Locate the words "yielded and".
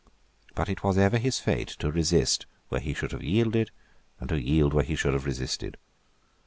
3.21-4.29